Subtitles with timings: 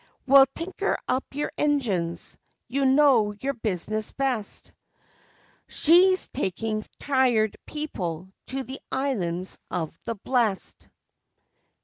[0.25, 2.35] Well, tinker up your engines
[2.67, 4.73] you know your business best
[5.67, 10.89] She's taking tired people to the Islands of the Blest!